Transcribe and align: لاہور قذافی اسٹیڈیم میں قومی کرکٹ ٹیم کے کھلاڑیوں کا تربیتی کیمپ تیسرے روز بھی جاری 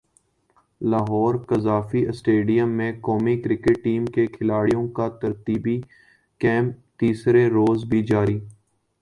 لاہور 0.81 1.35
قذافی 1.49 2.05
اسٹیڈیم 2.07 2.69
میں 2.77 2.91
قومی 3.01 3.35
کرکٹ 3.41 3.83
ٹیم 3.83 4.05
کے 4.15 4.25
کھلاڑیوں 4.27 4.87
کا 4.91 5.07
تربیتی 5.21 5.79
کیمپ 6.41 6.75
تیسرے 6.99 7.47
روز 7.49 7.83
بھی 7.89 8.03
جاری 8.05 8.39